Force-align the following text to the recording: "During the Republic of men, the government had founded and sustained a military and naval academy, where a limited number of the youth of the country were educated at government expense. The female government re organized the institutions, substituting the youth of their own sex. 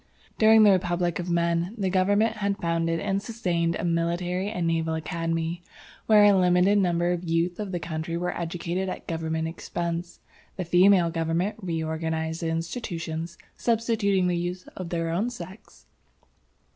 "During 0.39 0.63
the 0.63 0.71
Republic 0.71 1.19
of 1.19 1.29
men, 1.29 1.75
the 1.77 1.91
government 1.91 2.37
had 2.37 2.57
founded 2.57 2.99
and 2.99 3.21
sustained 3.21 3.75
a 3.75 3.83
military 3.85 4.49
and 4.49 4.65
naval 4.65 4.95
academy, 4.95 5.61
where 6.07 6.23
a 6.23 6.33
limited 6.33 6.79
number 6.79 7.11
of 7.11 7.21
the 7.27 7.31
youth 7.31 7.59
of 7.59 7.71
the 7.71 7.79
country 7.79 8.17
were 8.17 8.35
educated 8.35 8.89
at 8.89 9.05
government 9.05 9.47
expense. 9.47 10.19
The 10.55 10.65
female 10.65 11.11
government 11.11 11.57
re 11.61 11.83
organized 11.83 12.41
the 12.41 12.49
institutions, 12.49 13.37
substituting 13.55 14.25
the 14.25 14.35
youth 14.37 14.67
of 14.75 14.89
their 14.89 15.09
own 15.11 15.29
sex. 15.29 15.85